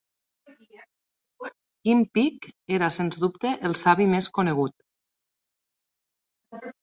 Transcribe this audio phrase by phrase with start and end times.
[1.87, 2.47] Kim Peek
[2.79, 6.65] era sens dubte el savi més conegut.